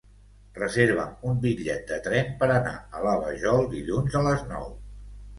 Reserva'm 0.59 1.09
un 1.31 1.35
bitllet 1.43 1.83
de 1.91 1.99
tren 2.07 2.31
per 2.39 2.47
anar 2.53 2.71
a 2.99 3.03
la 3.03 3.13
Vajol 3.25 3.67
dilluns 3.75 4.17
a 4.21 4.23
les 4.29 4.41
nou. 4.55 4.65